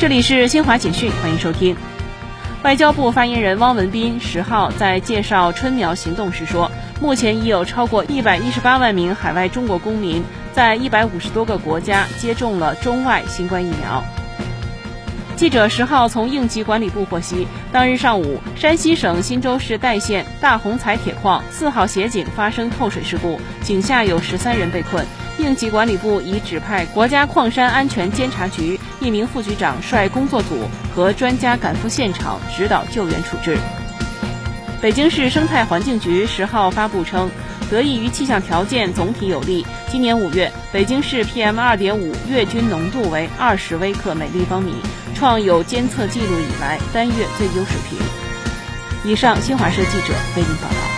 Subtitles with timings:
[0.00, 1.76] 这里是新华简讯，欢迎收听。
[2.64, 6.70] 外交部发言人汪文斌十号在介绍春苗行动时说，
[7.02, 10.24] 目前已有超过一百一十八万名海外中国公民
[10.54, 14.02] 在一百五十多个国家接种了中外新冠疫苗。
[15.40, 25.02] 记者十号从应急管理部获悉，当日上午，山西省忻州市代县大红彩铁矿四号斜井发生透水事故，井下有十三人被困。
[25.38, 33.56] 应急管理部已指派国家矿山安全监察局一名副局长率工作组和专家赶赴现场指导救援处置。
[34.82, 37.30] 北京市生态环境局十号发布称，
[37.70, 44.74] 得益于气象条件总体有利，今年五月北京市 PM 二点五月均浓度为二十微克每立方米。
[45.14, 47.98] 创有监测记录以来单月最优水平。
[49.04, 50.89] 以上，新华社记者为您报道。